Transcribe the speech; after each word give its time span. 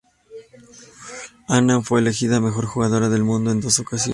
Annan 1.47 1.83
fue 1.83 1.99
elegida 1.99 2.39
mejor 2.39 2.65
jugadora 2.65 3.07
del 3.07 3.23
Mundo 3.23 3.51
en 3.51 3.61
dos 3.61 3.77
ocasiones. 3.77 4.09